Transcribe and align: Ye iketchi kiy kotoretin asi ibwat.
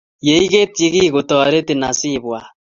Ye 0.27 0.33
iketchi 0.45 0.85
kiy 0.93 1.09
kotoretin 1.13 1.81
asi 1.89 2.07
ibwat. 2.17 2.45